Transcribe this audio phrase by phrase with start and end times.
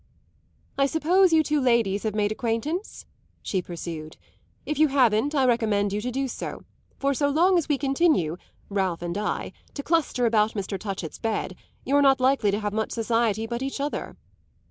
[0.79, 3.05] "I suppose you two ladies have made acquaintance,"
[3.43, 4.17] she pursued.
[4.65, 6.63] "If you haven't I recommend you to do so;
[6.97, 8.37] for so long as we continue
[8.67, 10.79] Ralph and I to cluster about Mr.
[10.79, 14.17] Touchett's bed you're not likely to have much society but each other."